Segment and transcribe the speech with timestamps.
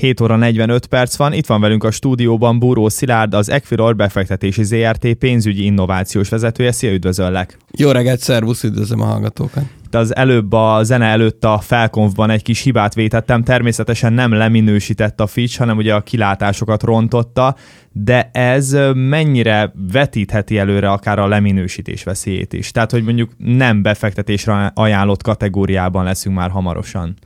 [0.00, 4.64] 7 óra 45 perc van, itt van velünk a stúdióban Búró Szilárd, az Equilor befektetési
[4.64, 6.72] ZRT pénzügyi innovációs vezetője.
[6.72, 7.56] Szia, üdvözöllek!
[7.70, 9.62] Jó reggelt, szervusz, üdvözlöm a hallgatókat!
[9.90, 15.20] De az előbb a zene előtt a felkonfban egy kis hibát vétettem, természetesen nem leminősített
[15.20, 17.56] a Fitch, hanem ugye a kilátásokat rontotta,
[17.92, 22.70] de ez mennyire vetítheti előre akár a leminősítés veszélyét is?
[22.70, 27.16] Tehát, hogy mondjuk nem befektetésre ajánlott kategóriában leszünk már hamarosan.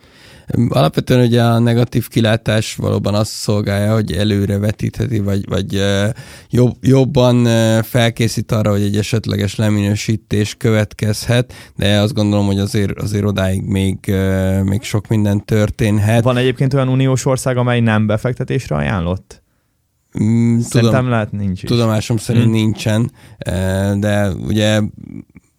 [0.68, 5.82] Alapvetően ugye a negatív kilátás valóban azt szolgálja, hogy előre vetítheti, vagy, vagy
[6.50, 7.44] jobb, jobban
[7.82, 13.99] felkészít arra, hogy egy esetleges leminősítés következhet, de azt gondolom, hogy azért, azért odáig még,
[14.62, 16.22] még sok minden történhet.
[16.22, 19.43] Van egyébként olyan uniós ország, amely nem befektetésre ajánlott?
[20.22, 21.68] Mm, Szerintem tudom, lehet nincs is.
[21.68, 22.52] Tudomásom szerint hmm.
[22.52, 23.11] nincsen,
[24.00, 24.80] de ugye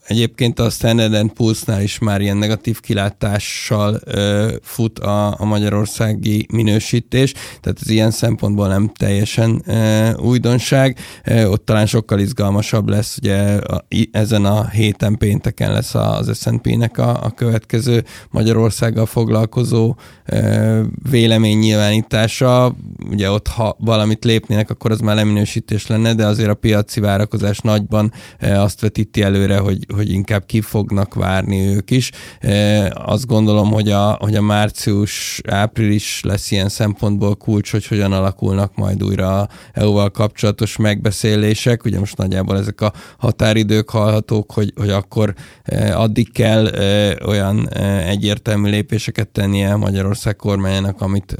[0.08, 7.32] Egyébként a Standard Pulse-nál is már ilyen negatív kilátással ö, fut a, a magyarországi minősítés,
[7.32, 10.98] tehát ez ilyen szempontból nem teljesen ö, újdonság.
[11.24, 16.98] Ö, ott talán sokkal izgalmasabb lesz, ugye a, ezen a héten pénteken lesz az S&P-nek
[16.98, 22.76] a, a következő Magyarországgal foglalkozó ö, véleménynyilvánítása.
[23.10, 27.60] Ugye ott, ha valamit lépnének, akkor az már leminősítés lenne, de azért a piaci várakozás
[27.60, 32.12] nagyban ö, azt vetíti előre, hogy hogy inkább ki fognak várni ők is.
[32.40, 38.76] E, azt gondolom, hogy a, hogy a március-április lesz ilyen szempontból kulcs, hogy hogyan alakulnak
[38.76, 41.84] majd újra a EU-val kapcsolatos megbeszélések.
[41.84, 47.70] Ugye most nagyjából ezek a határidők hallhatók, hogy, hogy akkor e, addig kell e, olyan
[48.07, 51.35] egyértelmű lépéseket tennie Magyarország kormányának, amit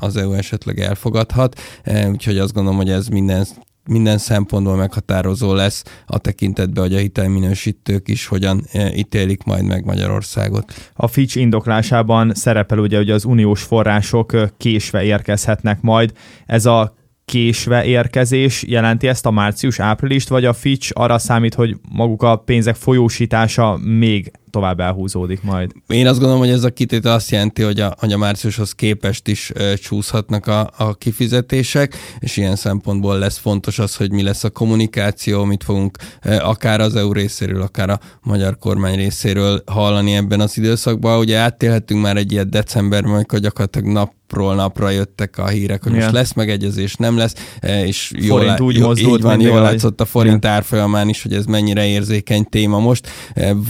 [0.00, 1.60] az EU esetleg elfogadhat.
[2.10, 3.46] Úgyhogy azt gondolom, hogy ez minden
[3.90, 9.84] minden szempontból meghatározó lesz a tekintetben, hogy a hitelminősítők is hogyan e, ítélik majd meg
[9.84, 10.90] Magyarországot.
[10.94, 16.12] A Fitch indoklásában szerepel ugye, hogy az uniós források késve érkezhetnek majd.
[16.46, 22.22] Ez a késve érkezés jelenti ezt a március-áprilist, vagy a Fitch arra számít, hogy maguk
[22.22, 25.72] a pénzek folyósítása még tovább elhúzódik majd.
[25.86, 29.28] Én azt gondolom, hogy ez a kitétel azt jelenti, hogy a, hogy a márciushoz képest
[29.28, 34.44] is e, csúszhatnak a, a kifizetések, és ilyen szempontból lesz fontos az, hogy mi lesz
[34.44, 40.14] a kommunikáció, mit fogunk e, akár az EU részéről, akár a magyar kormány részéről hallani
[40.14, 41.18] ebben az időszakban.
[41.18, 45.92] Ugye áttélhetünk már egy ilyet decemberben, amikor gyakorlatilag nap napról napra jöttek a hírek, hogy
[45.92, 46.02] yeah.
[46.02, 47.34] most lesz megegyezés, nem lesz,
[47.84, 50.56] és jól, forint úgy mozdult, így van, jól látszott a forint yeah.
[50.56, 53.08] árfolyamán is, hogy ez mennyire érzékeny téma most.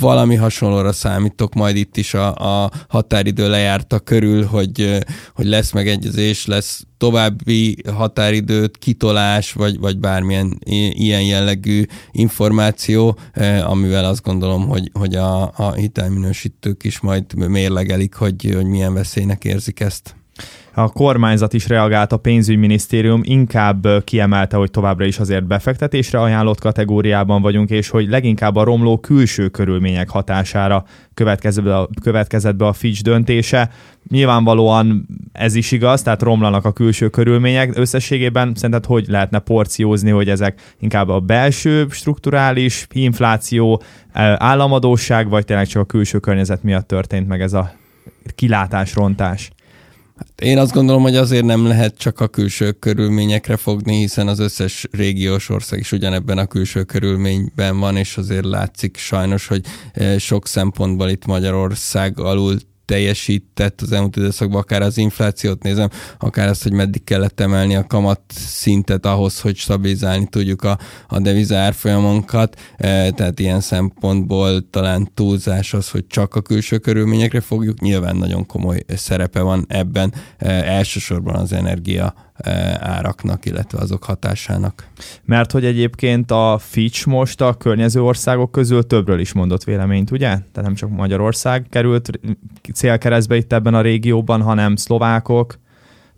[0.00, 4.98] Valami hasonló hasonlóra számítok majd itt is a, a határidő lejárta körül, hogy,
[5.34, 10.58] hogy lesz megegyezés, lesz további határidőt, kitolás, vagy, vagy bármilyen
[10.90, 13.18] ilyen jellegű információ,
[13.64, 19.44] amivel azt gondolom, hogy, hogy a, a hitelminősítők is majd mérlegelik, hogy, hogy milyen veszélynek
[19.44, 20.14] érzik ezt
[20.74, 27.42] a kormányzat is reagált, a pénzügyminisztérium inkább kiemelte, hogy továbbra is azért befektetésre ajánlott kategóriában
[27.42, 30.84] vagyunk, és hogy leginkább a romló külső körülmények hatására
[31.14, 33.70] következett be a, következett a Fitch döntése.
[34.08, 37.78] Nyilvánvalóan ez is igaz, tehát romlanak a külső körülmények.
[37.78, 43.82] Összességében szerinted hogy lehetne porciózni, hogy ezek inkább a belső strukturális infláció,
[44.36, 47.72] államadóság, vagy tényleg csak a külső környezet miatt történt meg ez a
[48.34, 49.50] kilátás, rontás?
[49.50, 49.59] Hát
[50.42, 54.86] én azt gondolom, hogy azért nem lehet csak a külső körülményekre fogni, hiszen az összes
[54.90, 60.46] régiós ország is ugyanebben a külső körülményben van, és azért látszik sajnos, hogy eh, sok
[60.46, 62.56] szempontból itt Magyarország alul
[62.90, 67.86] teljesített az elmúlt időszakban, akár az inflációt nézem, akár azt, hogy meddig kellett emelni a
[67.86, 70.78] kamat szintet ahhoz, hogy stabilizálni tudjuk a,
[71.08, 77.40] a deviza árfolyamunkat, e, tehát ilyen szempontból talán túlzás az, hogy csak a külső körülményekre
[77.40, 82.14] fogjuk, nyilván nagyon komoly szerepe van ebben, e, elsősorban az energia
[82.78, 84.88] áraknak, illetve azok hatásának.
[85.24, 90.28] Mert hogy egyébként a Fitch most a környező országok közül többről is mondott véleményt, ugye?
[90.28, 92.20] Tehát nem csak Magyarország került
[92.74, 95.58] célkeresztbe itt ebben a régióban, hanem szlovákok,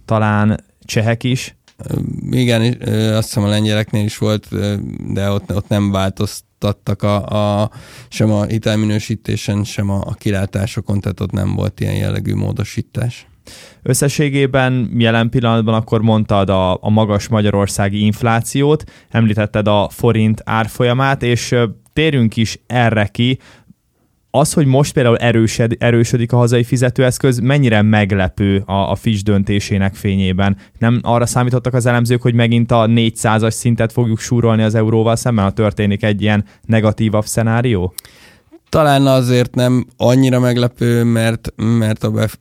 [0.04, 1.56] talán csehek is.
[2.30, 2.62] Igen,
[3.12, 4.48] azt hiszem a lengyeleknél is volt,
[5.12, 7.70] de ott, ott nem változtattak a, a,
[8.08, 13.26] sem a hitelminősítésen, sem a, a kilátásokon, tehát ott nem volt ilyen jellegű módosítás.
[13.82, 21.54] Összességében jelen pillanatban akkor mondtad a, a magas magyarországi inflációt, említetted a forint árfolyamát, és
[21.92, 23.38] térjünk is erre ki,
[24.34, 29.94] az, hogy most például erősed, erősödik a hazai fizetőeszköz, mennyire meglepő a, a Fitch döntésének
[29.94, 30.56] fényében?
[30.78, 35.44] Nem arra számítottak az elemzők, hogy megint a 400-as szintet fogjuk súrolni az euróval szemben,
[35.44, 37.94] ha történik egy ilyen negatívabb szenárió?
[38.72, 42.36] Talán azért nem annyira meglepő, mert, mert a, bef,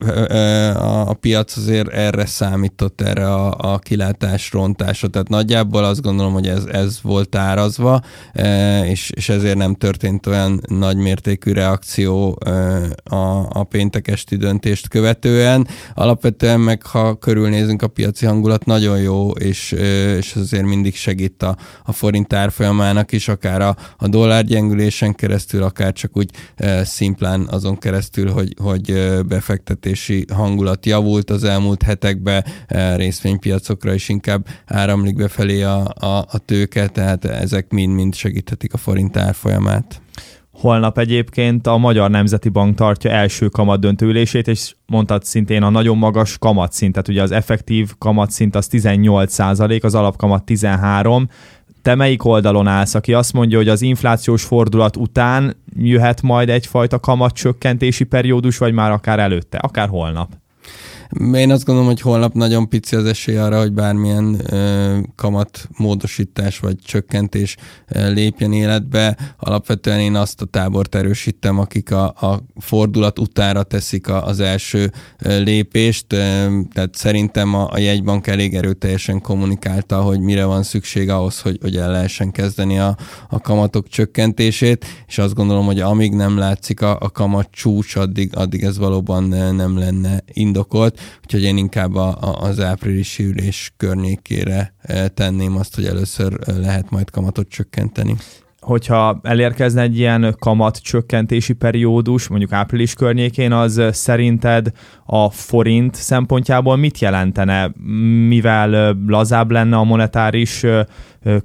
[1.07, 5.07] a, piac azért erre számított, erre a, a kilátás rontásra.
[5.07, 8.01] Tehát nagyjából azt gondolom, hogy ez, ez volt árazva,
[8.83, 12.39] és, és ezért nem történt olyan nagymértékű reakció
[13.03, 15.67] a, a péntek esti döntést követően.
[15.93, 19.71] Alapvetően meg, ha körülnézünk a piaci hangulat, nagyon jó, és,
[20.17, 25.63] és azért mindig segít a, a forint árfolyamának is, akár a, a dollár gyengülésen keresztül,
[25.63, 26.29] akár csak úgy
[26.83, 28.93] szimplán azon keresztül, hogy, hogy
[29.27, 32.45] befektetési hangulat javult az elmúlt hetekben,
[32.95, 39.17] részvénypiacokra is inkább áramlik befelé a, a, a tőke, tehát ezek mind-mind segíthetik a forint
[39.17, 40.01] árfolyamát.
[40.51, 45.97] Holnap egyébként a Magyar Nemzeti Bank tartja első kamat döntőülését, és mondtad szintén a nagyon
[45.97, 51.27] magas kamatszint, tehát ugye az effektív kamatszint az 18% az alapkamat 13
[51.81, 56.99] te melyik oldalon állsz, aki azt mondja, hogy az inflációs fordulat után jöhet majd egyfajta
[56.99, 60.29] kamatcsökkentési periódus, vagy már akár előtte, akár holnap?
[61.19, 66.59] Én azt gondolom, hogy holnap nagyon pici az esély arra, hogy bármilyen ö, kamat módosítás
[66.59, 69.17] vagy csökkentés lépjen életbe.
[69.39, 74.91] Alapvetően én azt a tábort erősítem, akik a, a fordulat utára teszik a, az első
[75.19, 76.07] lépést.
[76.07, 81.75] Tehát szerintem a, a jegybank elég erőteljesen kommunikálta, hogy mire van szükség ahhoz, hogy, hogy
[81.75, 82.97] el lehessen kezdeni a,
[83.29, 88.35] a kamatok csökkentését, és azt gondolom, hogy amíg nem látszik a, a kamat csúcs, addig,
[88.35, 89.23] addig ez valóban
[89.55, 95.75] nem lenne indokolt úgyhogy én inkább a, a, az áprilisi ülés környékére e, tenném azt,
[95.75, 98.15] hogy először e, lehet majd kamatot csökkenteni.
[98.59, 104.71] Hogyha elérkezne egy ilyen kamat csökkentési periódus, mondjuk április környékén, az szerinted
[105.05, 107.71] a forint szempontjából mit jelentene,
[108.27, 110.65] mivel lazább lenne a monetáris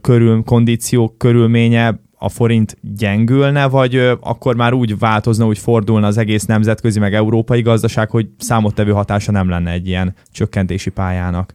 [0.01, 6.45] körül, kondíciók körülménye, a forint gyengülne, vagy akkor már úgy változna, úgy fordulna az egész
[6.45, 11.55] nemzetközi meg európai gazdaság, hogy számottevő hatása nem lenne egy ilyen csökkentési pályának?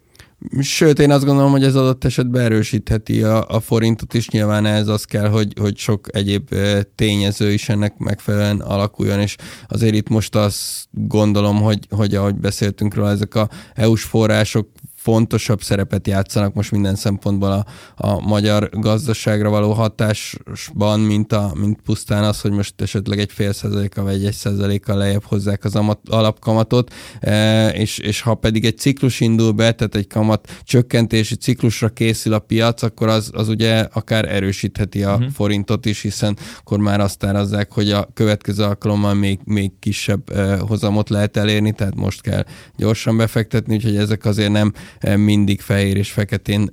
[0.59, 4.29] Sőt, én azt gondolom, hogy ez adott esetben erősítheti a, a forintot is.
[4.29, 6.55] Nyilván ez az kell, hogy, hogy sok egyéb
[6.95, 9.35] tényező is ennek megfelelően alakuljon, és
[9.67, 14.67] azért itt most azt gondolom, hogy, hogy ahogy beszéltünk róla, ezek a EU-s források
[15.01, 17.65] fontosabb szerepet játszanak most minden szempontból a,
[17.95, 23.53] a magyar gazdaságra való hatásban, mint, a, mint pusztán az, hogy most esetleg egy fél
[23.53, 29.19] százaléka vagy egy százaléka lejjebb hozzák az alapkamatot, e, és, és ha pedig egy ciklus
[29.19, 34.25] indul be, tehát egy kamat csökkentési ciklusra készül a piac, akkor az, az ugye akár
[34.25, 35.31] erősítheti a uh-huh.
[35.31, 40.57] forintot is, hiszen akkor már azt árazzák, hogy a következő alkalommal még, még kisebb e,
[40.57, 42.45] hozamot lehet elérni, tehát most kell
[42.77, 44.74] gyorsan befektetni, úgyhogy ezek azért nem
[45.15, 46.69] mindig fehér és feketén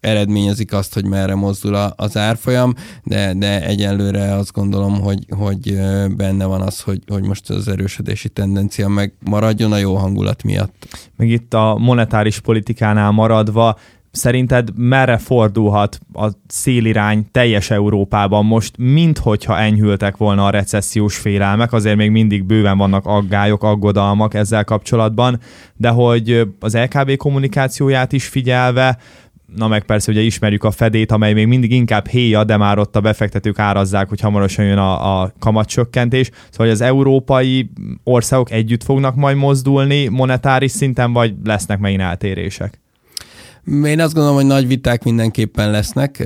[0.00, 2.74] eredményezik azt, hogy merre mozdul az árfolyam,
[3.04, 5.78] de, de egyelőre azt gondolom, hogy, hogy
[6.16, 10.86] benne van az, hogy, hogy most az erősödési tendencia megmaradjon a jó hangulat miatt.
[11.16, 13.78] Meg itt a monetáris politikánál maradva,
[14.10, 21.96] Szerinted merre fordulhat a szélirány teljes Európában most, minthogyha enyhültek volna a recessziós félelmek, azért
[21.96, 25.40] még mindig bőven vannak aggályok, aggodalmak ezzel kapcsolatban,
[25.76, 28.98] de hogy az LKB kommunikációját is figyelve,
[29.56, 32.96] na meg persze ugye ismerjük a fedét, amely még mindig inkább héja, de már ott
[32.96, 36.30] a befektetők árazzák, hogy hamarosan jön a, a kamatcsökkentés.
[36.50, 37.70] Szóval az európai
[38.04, 42.80] országok együtt fognak majd mozdulni monetáris szinten, vagy lesznek megint eltérések?
[43.68, 46.18] Én azt gondolom, hogy nagy viták mindenképpen lesznek.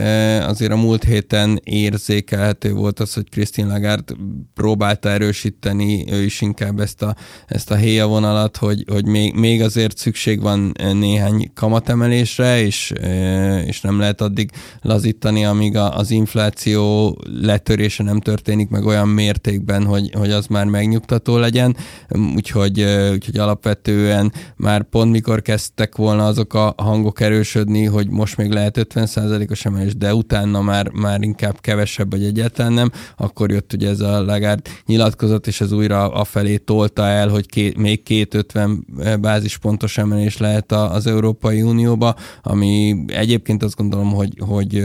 [0.47, 4.15] Azért a múlt héten érzékelhető volt az, hogy Christine Lagarde
[4.55, 9.63] próbálta erősíteni ő is inkább ezt a, ezt a héja vonalat, hogy, hogy még, még
[9.63, 12.93] azért szükség van néhány kamatemelésre, és,
[13.67, 20.11] és nem lehet addig lazítani, amíg az infláció letörése nem történik meg olyan mértékben, hogy,
[20.19, 21.77] hogy az már megnyugtató legyen.
[22.35, 22.83] Úgyhogy,
[23.13, 28.51] úgyhogy alapvetően már pont mikor kezdtek volna azok a hangok erő erősödni, hogy most még
[28.51, 33.89] lehet 50%-os emelés, de utána már, már inkább kevesebb, vagy egyáltalán nem, akkor jött ugye
[33.89, 38.87] ez a Lagarde nyilatkozat, és ez újra afelé tolta el, hogy két, még két 50
[39.21, 44.85] bázispontos emelés lehet az Európai Unióba, ami egyébként azt gondolom, hogy, hogy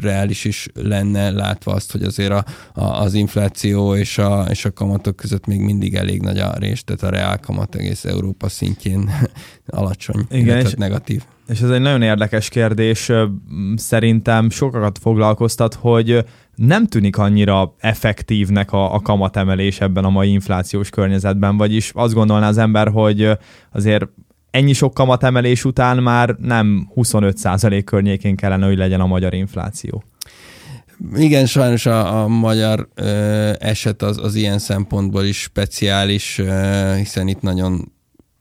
[0.00, 4.72] reális is lenne látva azt, hogy azért a, a, az infláció és a, és a
[4.72, 9.10] kamatok között még mindig elég nagy a rés, tehát a reál kamat egész Európa szintjén
[9.66, 11.22] alacsony, Igen, és negatív.
[11.48, 13.12] És ez egy nagyon érdekes kérdés,
[13.74, 16.24] szerintem sokakat foglalkoztat, hogy
[16.54, 22.48] nem tűnik annyira effektívnek a, a kamatemelés ebben a mai inflációs környezetben, vagyis azt gondolná
[22.48, 23.30] az ember, hogy
[23.72, 24.08] azért
[24.50, 30.04] ennyi sok kamatemelés után már nem 25% környékén kellene, hogy legyen a magyar infláció.
[31.14, 37.28] Igen, sajnos a, a magyar ö, eset az, az ilyen szempontból is speciális, ö, hiszen
[37.28, 37.92] itt nagyon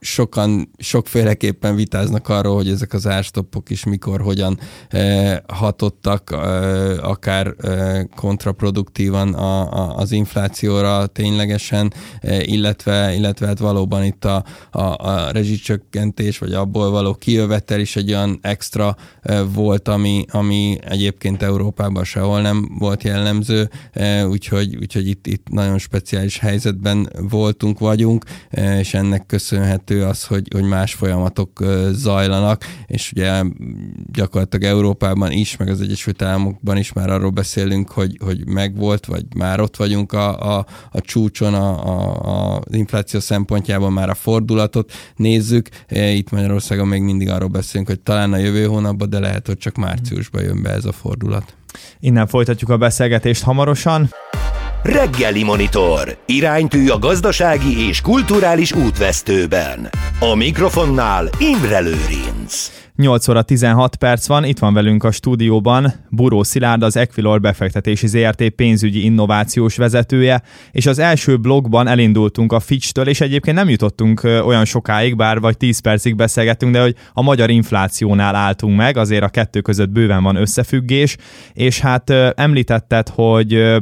[0.05, 4.59] sokan sokféleképpen vitáznak arról, hogy ezek az árstoppok is mikor, hogyan
[4.89, 13.59] eh, hatottak eh, akár eh, kontraproduktívan a, a, az inflációra ténylegesen, eh, illetve, illetve hát
[13.59, 19.41] valóban itt a, a, a rezsicsökkentés, vagy abból való kijövetel is egy olyan extra eh,
[19.53, 25.77] volt, ami, ami egyébként Európában sehol nem volt jellemző, eh, úgyhogy, úgyhogy itt, itt nagyon
[25.77, 32.63] speciális helyzetben voltunk, vagyunk, eh, és ennek köszönhető érezhető az, hogy, hogy más folyamatok zajlanak,
[32.87, 33.43] és ugye
[34.11, 39.25] gyakorlatilag Európában is, meg az Egyesült Államokban is már arról beszélünk, hogy, hogy megvolt, vagy
[39.35, 44.91] már ott vagyunk a, a, a csúcson, a, a, az infláció szempontjában már a fordulatot
[45.15, 45.69] nézzük.
[45.89, 49.75] Itt Magyarországon még mindig arról beszélünk, hogy talán a jövő hónapban, de lehet, hogy csak
[49.75, 51.55] márciusban jön be ez a fordulat.
[51.99, 54.09] Innen folytatjuk a beszélgetést hamarosan.
[54.85, 56.17] Reggeli Monitor.
[56.25, 59.89] Iránytű a gazdasági és kulturális útvesztőben.
[60.19, 62.71] A mikrofonnál Imre Lőrinc.
[62.95, 68.07] 8 óra 16 perc van, itt van velünk a stúdióban Buró Szilárd, az Equilor befektetési
[68.07, 74.21] ZRT pénzügyi innovációs vezetője, és az első blogban elindultunk a Fitch-től, és egyébként nem jutottunk
[74.23, 79.23] olyan sokáig, bár vagy 10 percig beszélgettünk, de hogy a magyar inflációnál álltunk meg, azért
[79.23, 81.17] a kettő között bőven van összefüggés,
[81.53, 83.75] és hát említetted, hogy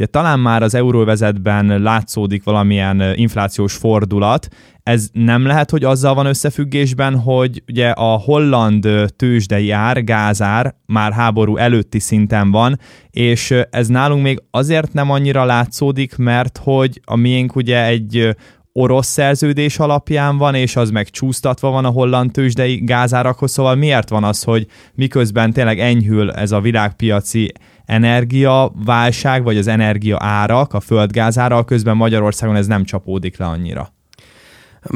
[0.00, 4.48] ugye talán már az euróvezetben látszódik valamilyen inflációs fordulat,
[4.82, 11.12] ez nem lehet, hogy azzal van összefüggésben, hogy ugye a holland tőzsdei ár, gázár már
[11.12, 12.78] háború előtti szinten van,
[13.10, 18.36] és ez nálunk még azért nem annyira látszódik, mert hogy a miénk ugye egy
[18.72, 24.08] orosz szerződés alapján van, és az meg csúsztatva van a holland tőzsdei gázárakhoz, szóval miért
[24.08, 27.52] van az, hogy miközben tényleg enyhül ez a világpiaci
[27.90, 33.92] energiaválság, vagy az energia árak, a földgázára, közben Magyarországon ez nem csapódik le annyira?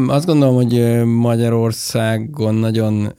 [0.06, 3.12] Azt gondolom, hogy Magyarországon nagyon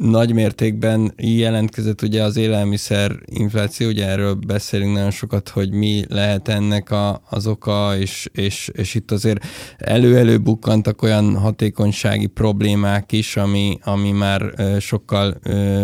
[0.00, 6.48] nagy mértékben jelentkezett ugye az élelmiszer infláció, ugye erről beszélünk nagyon sokat, hogy mi lehet
[6.48, 9.44] ennek a, az oka, és, és, és itt azért
[9.78, 14.42] elő-elő bukkantak olyan hatékonysági problémák is, ami, ami már
[14.78, 15.38] sokkal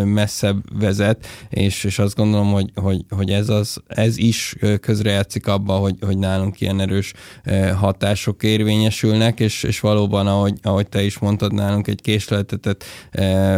[0.04, 5.73] messzebb vezet, és, és azt gondolom, hogy, hogy, hogy ez, az, ez is közrejátszik abba,
[5.73, 7.12] hogy, hogy nálunk ilyen erős
[7.75, 12.85] hatások érvényesülnek, és, és valóban, ahogy, ahogy te is mondtad, nálunk egy késleltetett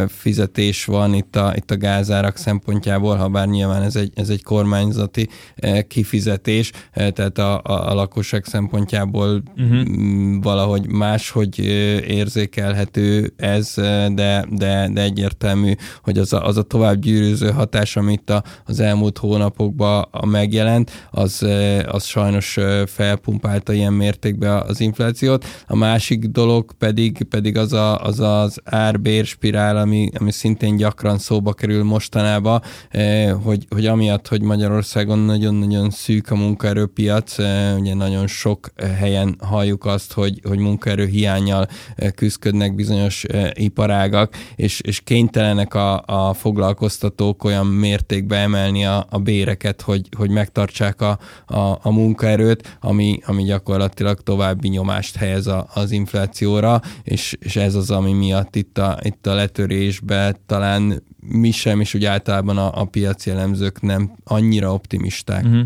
[0.08, 4.28] fizet fizetés van itt a, itt a gázárak szempontjából, ha bár nyilván ez egy, ez
[4.28, 10.42] egy kormányzati eh, kifizetés, eh, tehát a, a, a lakosság szempontjából uh-huh.
[10.42, 11.66] valahogy máshogy eh,
[12.08, 13.74] érzékelhető ez,
[14.14, 18.80] de, de, de egyértelmű, hogy az a, az a tovább gyűrűző hatás, amit a, az
[18.80, 21.46] elmúlt hónapokban megjelent, az,
[21.86, 25.44] az sajnos felpumpálta ilyen mértékben az inflációt.
[25.66, 31.18] A másik dolog pedig, pedig az, a, az az árbér spirál, ami, ami szintén gyakran
[31.18, 37.94] szóba kerül mostanában, eh, hogy, hogy amiatt, hogy Magyarországon nagyon-nagyon szűk a munkaerőpiac, eh, ugye
[37.94, 41.66] nagyon sok helyen halljuk azt, hogy, hogy munkaerő hiányjal
[41.96, 49.18] eh, küzdködnek bizonyos iparágak, és, és kénytelenek a, a foglalkoztatók olyan mértékbe emelni a, a
[49.18, 55.66] béreket, hogy, hogy megtartsák a, a, a munkaerőt, ami, ami gyakorlatilag további nyomást helyez a,
[55.74, 61.50] az inflációra, és, és ez az, ami miatt itt a, itt a letörésbe talán mi
[61.50, 65.44] sem, és úgy általában a, a piaci elemzők nem annyira optimisták.
[65.44, 65.60] Uh-huh.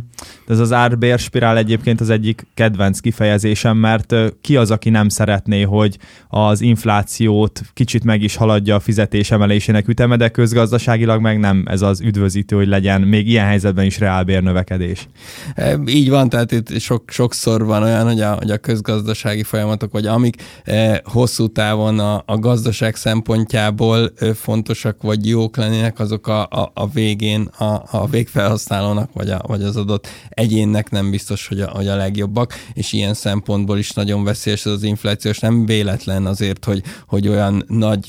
[0.46, 5.08] De ez az árbér spirál egyébként az egyik kedvenc kifejezésem, mert ki az, aki nem
[5.08, 11.38] szeretné, hogy az inflációt kicsit meg is haladja a fizetés emelésének üteme, de közgazdaságilag meg
[11.38, 15.08] nem ez az üdvözítő, hogy legyen még ilyen helyzetben is reálbér növekedés.
[15.54, 19.92] E, így van, tehát itt sok, sokszor van olyan, hogy a, hogy a közgazdasági folyamatok,
[19.92, 26.42] vagy amik e, hosszú távon a, a gazdaság szempontjából fontosak vagy jók, lennének, azok a,
[26.42, 31.60] a, a végén a, a végfelhasználónak, vagy, a, vagy az adott egyénnek nem biztos, hogy
[31.60, 35.38] a, hogy a legjobbak, és ilyen szempontból is nagyon veszélyes ez az inflációs.
[35.38, 38.08] Nem véletlen azért, hogy, hogy olyan nagy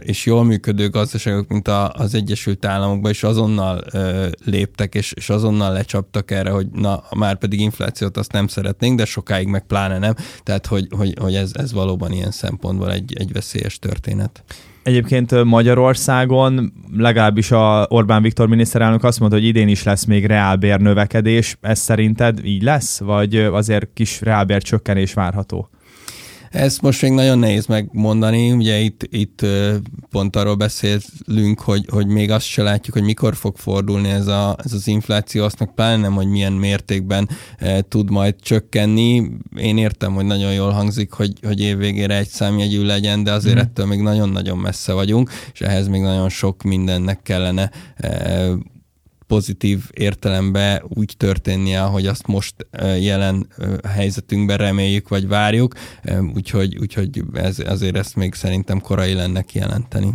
[0.00, 3.84] és jól működő gazdaságok, mint a, az Egyesült Államokban is azonnal
[4.44, 9.04] léptek, és, és azonnal lecsaptak erre, hogy na, már pedig inflációt azt nem szeretnénk, de
[9.04, 10.14] sokáig meg pláne nem.
[10.42, 14.44] Tehát, hogy, hogy, hogy ez, ez valóban ilyen szempontból egy, egy veszélyes történet.
[14.82, 20.80] Egyébként Magyarországon legalábbis a Orbán Viktor miniszterelnök azt mondta, hogy idén is lesz még reálbér
[20.80, 21.56] növekedés.
[21.60, 23.00] Ez szerinted így lesz?
[23.00, 25.68] Vagy azért kis reálbér csökkenés várható?
[26.52, 29.46] Ezt most még nagyon nehéz megmondani, ugye itt, itt
[30.10, 34.56] pont arról beszélünk, hogy, hogy még azt se látjuk, hogy mikor fog fordulni ez, a,
[34.64, 37.28] ez az infláció, azt meg pláne nem, hogy milyen mértékben
[37.88, 39.30] tud majd csökkenni.
[39.56, 43.60] Én értem, hogy nagyon jól hangzik, hogy, hogy évvégére egy számjegyű legyen, de azért mm.
[43.60, 47.70] ettől még nagyon-nagyon messze vagyunk, és ehhez még nagyon sok mindennek kellene
[49.32, 52.54] pozitív értelemben úgy történnie, ahogy azt most
[53.00, 53.46] jelen
[53.88, 55.74] helyzetünkben reméljük, vagy várjuk,
[56.34, 60.14] úgyhogy, úgyhogy ez, azért ezt még szerintem korai lenne kijelenteni.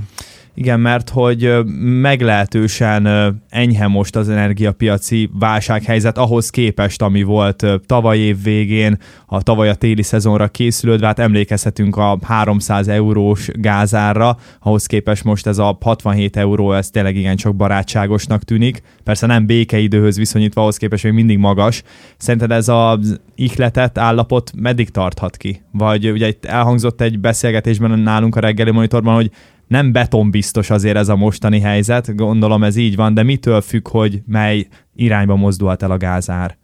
[0.59, 3.07] Igen, mert hogy meglehetősen
[3.49, 9.75] enyhe most az energiapiaci válsághelyzet ahhoz képest, ami volt tavaly év végén, a tavaly a
[9.75, 16.37] téli szezonra készülődve, hát emlékezhetünk a 300 eurós gázárra, ahhoz képest most ez a 67
[16.37, 18.81] euró, ez tényleg igen csak barátságosnak tűnik.
[19.03, 21.83] Persze nem békeidőhöz viszonyítva, ahhoz képest még mindig magas.
[22.17, 25.61] Szerinted ez az ihletett állapot meddig tarthat ki?
[25.71, 29.31] Vagy ugye itt elhangzott egy beszélgetésben nálunk a reggeli monitorban, hogy
[29.67, 34.21] nem betonbiztos azért ez a mostani helyzet, gondolom ez így van, de mitől függ, hogy
[34.25, 36.57] mely irányba mozdulhat el a gázár?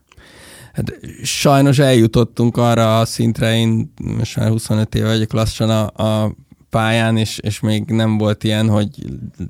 [0.74, 6.36] Hát sajnos eljutottunk arra a szintre, én most már 25 éve vagyok lassan a, a
[6.74, 8.88] pályán, és, és még nem volt ilyen, hogy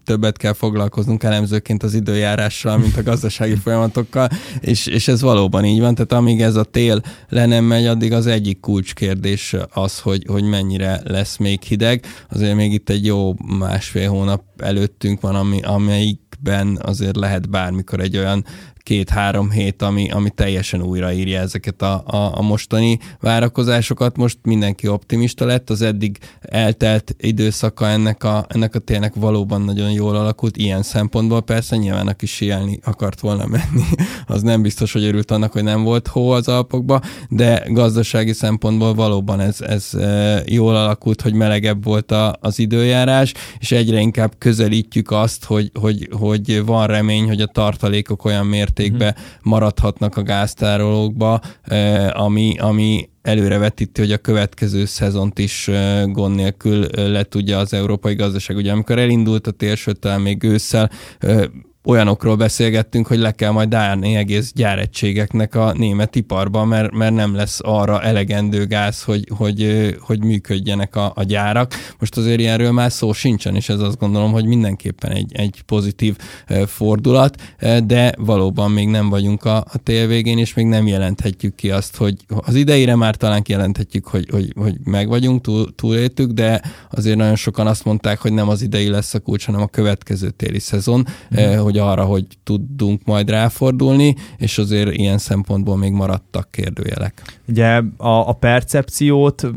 [0.04, 5.80] többet kell foglalkoznunk elemzőként az időjárással, mint a gazdasági folyamatokkal, és, és ez valóban így
[5.80, 10.26] van, tehát amíg ez a tél le nem megy, addig az egyik kulcskérdés az, hogy,
[10.28, 12.06] hogy mennyire lesz még hideg.
[12.30, 18.18] Azért még itt egy jó másfél hónap előttünk van, ami, amelyikben azért lehet bármikor egy
[18.18, 18.46] olyan
[18.84, 24.18] két-három hét, ami, ami teljesen újraírja ezeket a, a, a mostani várakozásokat.
[24.18, 29.92] Most mindenki optimista lett, az eddig eltelt időszaka ennek a, ennek a tényleg valóban nagyon
[29.92, 33.84] jól alakult, ilyen szempontból persze nyilván aki sielni akart volna menni,
[34.28, 38.94] az nem biztos, hogy örült annak, hogy nem volt hó az Alpokba, de gazdasági szempontból
[38.94, 44.34] valóban ez, ez e, jól alakult, hogy melegebb volt a, az időjárás, és egyre inkább
[44.38, 50.24] közelítjük azt, hogy, hogy, hogy van remény, hogy a tartalékok olyan mért mértékben maradhatnak a
[50.24, 51.42] gáztárolókba,
[52.12, 55.70] ami, ami előrevetíti, hogy a következő szezont is
[56.06, 58.58] gond nélkül le tudja az európai gazdaság.
[58.58, 60.90] Ugye amikor elindult a tél, sőt, még ősszel
[61.86, 67.36] olyanokról beszélgettünk, hogy le kell majd állni egész gyáregységeknek a német iparba, mert, mert nem
[67.36, 71.74] lesz arra elegendő gáz, hogy, hogy, hogy működjenek a, a gyárak.
[72.00, 76.18] Most azért ilyenről már szó sincsen, és ez azt gondolom, hogy mindenképpen egy, egy pozitív
[76.66, 77.42] fordulat,
[77.86, 81.96] de valóban még nem vagyunk a, a tél végén, és még nem jelenthetjük ki azt,
[81.96, 87.18] hogy az idejére már talán kijelenthetjük, hogy, hogy, hogy meg vagyunk, túl, túléltük, de azért
[87.18, 90.60] nagyon sokan azt mondták, hogy nem az idei lesz a kulcs, hanem a következő téli
[90.60, 91.08] szezon,
[91.40, 91.56] mm.
[91.56, 97.22] hogy hogy arra, hogy tudunk majd ráfordulni, és azért ilyen szempontból még maradtak kérdőjelek.
[97.48, 99.48] Ugye a, a percepciót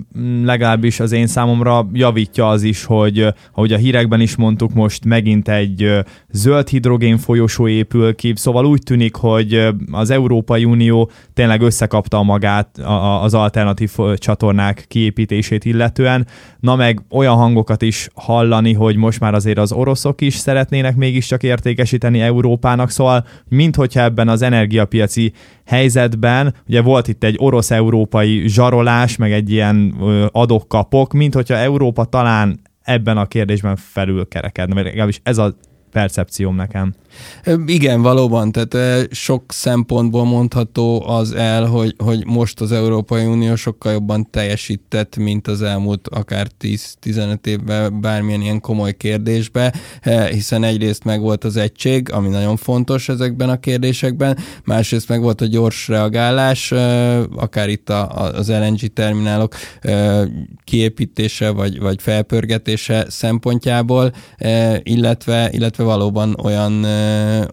[0.44, 5.48] legalábbis az én számomra javítja az is, hogy ahogy a hírekben is mondtuk, most megint
[5.48, 5.90] egy
[6.30, 12.78] zöld hidrogén folyosó épül ki, szóval úgy tűnik, hogy az Európai Unió tényleg összekapta magát
[13.22, 16.26] az alternatív csatornák kiépítését illetően,
[16.60, 21.42] na meg olyan hangokat is hallani, hogy most már azért az oroszok is szeretnének mégiscsak
[21.42, 25.32] értékesíteni Európának, szóval minthogyha ebben az energiapiaci
[25.64, 29.94] helyzetben, ugye volt itt egy orosz-európai zsarolás, meg egy ilyen
[30.32, 35.54] adok-kapok, mint hogyha Európa talán ebben a kérdésben felülkerekedne, vagy legalábbis ez a
[35.90, 36.94] percepcióm nekem.
[37.66, 43.92] Igen, valóban, tehát sok szempontból mondható az el, hogy, hogy most az Európai Unió sokkal
[43.92, 49.74] jobban teljesített, mint az elmúlt akár 10-15 évben bármilyen ilyen komoly kérdésbe,
[50.30, 55.40] hiszen egyrészt meg volt az egység, ami nagyon fontos ezekben a kérdésekben, másrészt meg volt
[55.40, 56.72] a gyors reagálás,
[57.36, 59.54] akár itt a, az LNG terminálok
[60.64, 64.12] kiépítése vagy, vagy felpörgetése szempontjából,
[64.82, 66.72] illetve, illetve valóban olyan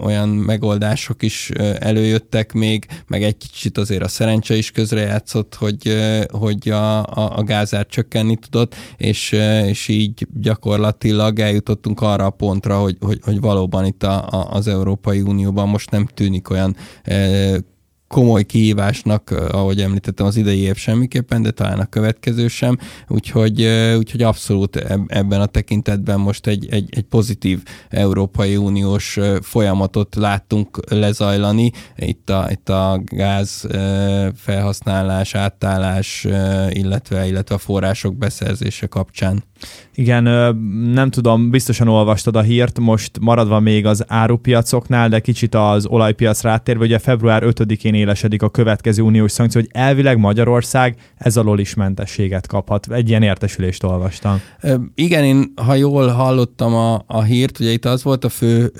[0.01, 5.97] olyan megoldások is előjöttek még, meg egy kicsit azért a szerencse is közrejátszott, hogy,
[6.31, 9.31] hogy a, a, a gázár csökkenni tudott, és,
[9.65, 14.67] és így gyakorlatilag eljutottunk arra a pontra, hogy, hogy, hogy valóban itt a, a, az
[14.67, 16.75] Európai Unióban most nem tűnik olyan
[18.13, 23.65] komoly kihívásnak, ahogy említettem, az idei év semmiképpen, de talán a következő sem, úgyhogy,
[23.97, 24.75] úgyhogy abszolút
[25.07, 32.47] ebben a tekintetben most egy, egy, egy pozitív Európai Uniós folyamatot láttunk lezajlani, itt a,
[32.51, 33.67] itt a gáz
[34.35, 36.27] felhasználás, átállás,
[36.69, 39.43] illetve, illetve a források beszerzése kapcsán.
[39.95, 40.23] Igen,
[40.93, 46.51] nem tudom, biztosan olvastad a hírt, most maradva még az árupiacoknál, de kicsit az olajpiacra
[46.51, 51.73] áttérve, ugye február 5-én élesedik a következő uniós szankció, hogy elvileg Magyarország ez alól is
[51.73, 52.91] mentességet kaphat.
[52.91, 54.41] Egy ilyen értesülést olvastam.
[54.95, 58.71] Igen, én ha jól hallottam a, a hírt, ugye itt az volt a fő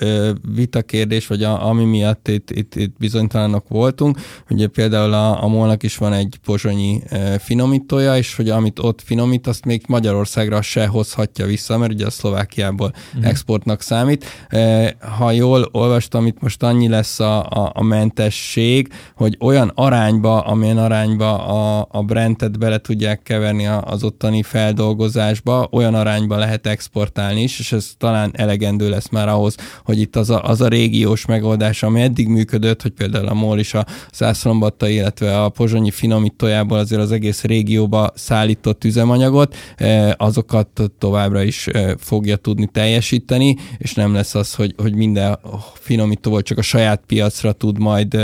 [0.56, 4.20] vitakérdés, vagy a, ami miatt itt, itt, itt bizonytalanok voltunk,
[4.50, 7.02] ugye például a, a molnak is van egy pozsonyi
[7.40, 12.10] finomítója, és hogy amit ott finomít, azt még Magyarországra se hozhatja vissza, mert ugye a
[12.10, 13.28] Szlovákiából uh-huh.
[13.28, 14.26] exportnak számít.
[14.48, 20.42] E, ha jól olvastam, itt most annyi lesz a, a, a mentesség, hogy olyan arányba,
[20.42, 27.42] amilyen arányba a, a brendet bele tudják keverni az ottani feldolgozásba, olyan arányba lehet exportálni
[27.42, 29.56] is, és ez talán elegendő lesz már ahhoz,
[29.86, 33.60] hogy itt az a, az a régiós megoldás, ami eddig működött, hogy például a MOL
[33.60, 40.16] is a Szászlombatta, illetve a pozsonyi finomítójából azért az egész régióba szállított üzemanyagot, e,
[40.64, 45.40] azokat továbbra is fogja tudni teljesíteni, és nem lesz az, hogy, hogy minden
[45.74, 48.18] finomítóval csak a saját piacra tud majd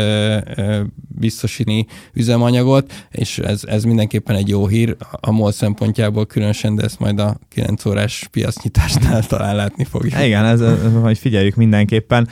[1.07, 6.99] biztosítani üzemanyagot, és ez, ez mindenképpen egy jó hír a MOL szempontjából különösen, de ezt
[6.99, 10.13] majd a 9 órás piacnyitásnál talán látni fogjuk.
[10.23, 10.59] Igen, ez,
[11.01, 12.27] majd figyeljük mindenképpen.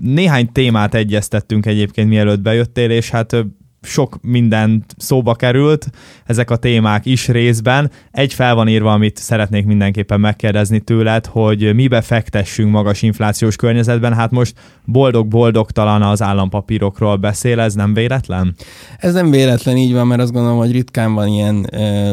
[0.00, 3.36] Néhány témát egyeztettünk egyébként, mielőtt bejöttél, és hát
[3.84, 5.90] sok mindent szóba került,
[6.24, 7.90] ezek a témák is részben.
[8.10, 14.14] Egy fel van írva, amit szeretnék mindenképpen megkérdezni tőled, hogy mibe fektessünk magas inflációs környezetben.
[14.14, 18.54] Hát most boldog-boldogtalan az állampapírokról beszél, ez nem véletlen?
[18.98, 21.66] Ez nem véletlen, így van, mert azt gondolom, hogy ritkán van ilyen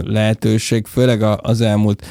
[0.05, 2.05] lehetőség, főleg az elmúlt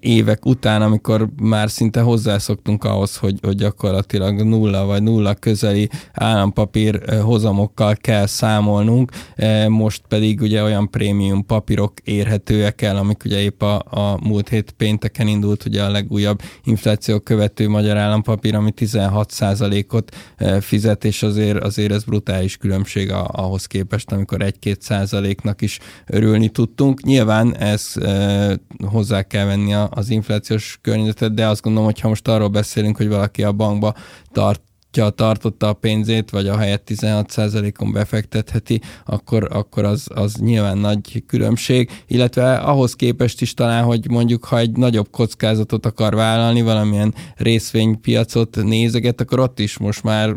[0.00, 7.20] évek után, amikor már szinte hozzászoktunk ahhoz, hogy, hogy gyakorlatilag nulla vagy nulla közeli állampapír
[7.22, 13.62] hozamokkal kell számolnunk, vagyunk, most pedig ugye olyan prémium papírok érhetőek el, amik ugye épp
[13.62, 20.16] a, a múlt hét pénteken indult ugye a legújabb infláció követő magyar állampapír, ami 16%-ot
[20.60, 27.02] fizet, és azért, azért ez brutális különbség ahhoz képest, amikor 1-2 százaléknak is örülni tudtunk.
[27.02, 32.28] Nyilván ez e, hozzá kell venni az inflációs környezetet, de azt gondolom, hogy ha most
[32.28, 33.94] arról beszélünk, hogy valaki a bankba
[34.32, 34.62] tart
[35.14, 41.90] tartotta a pénzét, vagy a helyett 16%-on befektetheti, akkor, akkor az, az nyilván nagy különbség,
[42.06, 48.56] illetve ahhoz képest is talán, hogy mondjuk, ha egy nagyobb kockázatot akar vállalni, valamilyen részvénypiacot
[48.62, 50.36] nézeget, akkor ott is most már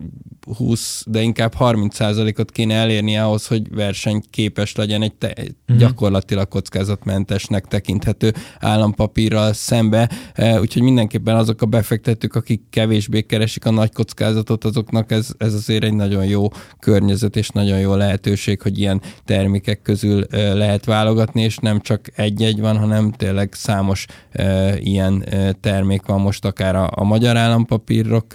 [0.55, 5.77] 20, de inkább 30%-ot kéne elérni ahhoz, hogy versenyképes legyen egy te, uh-huh.
[5.77, 10.09] gyakorlatilag kockázatmentesnek tekinthető állampapírral szembe.
[10.33, 15.53] E, úgyhogy mindenképpen azok a befektetők, akik kevésbé keresik a nagy kockázatot, azoknak ez, ez
[15.53, 16.47] azért egy nagyon jó
[16.79, 22.11] környezet és nagyon jó lehetőség, hogy ilyen termékek közül e, lehet válogatni, és nem csak
[22.15, 25.25] egy-egy van, hanem tényleg számos e, ilyen
[25.61, 28.25] termék van most akár a, a magyar állampapírok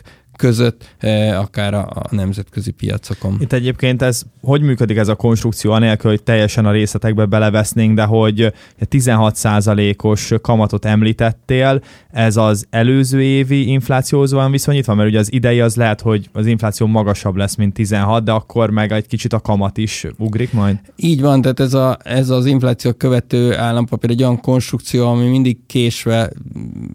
[0.43, 3.37] között, eh, akár a nemzetközi piacokon.
[3.41, 8.05] Itt egyébként ez, hogy működik ez a konstrukció, anélkül, hogy teljesen a részletekbe belevesznénk, de
[8.05, 8.53] hogy
[8.91, 15.77] 16%-os kamatot említettél, ez az előző évi inflációhoz van viszonyítva, mert ugye az idei az
[15.77, 19.79] lehet, hogy az infláció magasabb lesz, mint 16, de akkor meg egy kicsit a kamat
[19.79, 20.77] is ugrik majd?
[20.97, 25.59] Így van, tehát ez, a, ez az infláció követő állampapír egy olyan konstrukció, ami mindig
[25.67, 26.31] késve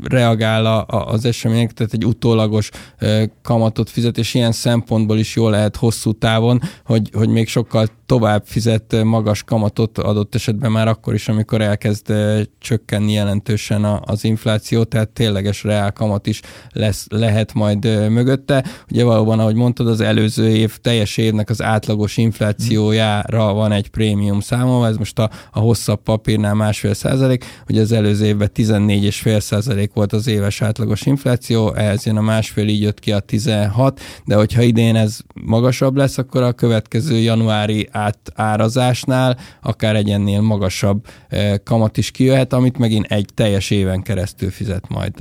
[0.04, 5.36] reagál a, a, az események, tehát egy utólagos eh, kamatot fizet, és ilyen szempontból is
[5.36, 10.88] jól lehet hosszú távon, hogy, hogy még sokkal tovább fizet magas kamatot adott esetben már
[10.88, 17.06] akkor is, amikor elkezd eh, csökkenni jelentősen az infláció, tehát tényleges reál kamat is lesz,
[17.10, 18.66] lehet majd eh, mögötte.
[18.92, 24.40] Ugye valóban, ahogy mondtad, az előző év teljes évnek az átlagos inflációjára van egy prémium
[24.40, 29.94] számolva, ez most a, a hosszabb papírnál másfél százalék, ugye az előző évben 14,5 százalék
[29.94, 34.36] volt az éves átlagos infláció, ehhez jön a másfél, így jött ki a 16, de
[34.36, 41.54] hogyha idén ez magasabb lesz, akkor a következő januári átárazásnál akár egy ennél magasabb eh,
[41.64, 45.14] kamat is kijöhet, amit megint egy teljes éven keresztül fizet majd.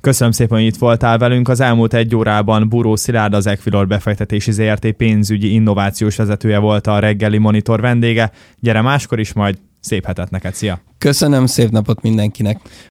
[0.00, 1.48] Köszönöm szépen, hogy itt voltál velünk.
[1.48, 6.98] Az elmúlt egy órában Buró Szilárd, az Equilor befektetési ZRT pénzügyi innovációs vezetője volt a
[6.98, 8.30] reggeli monitor vendége.
[8.60, 10.80] Gyere máskor is, majd szép hetet neked, szia!
[10.98, 12.60] Köszönöm, szép napot mindenkinek!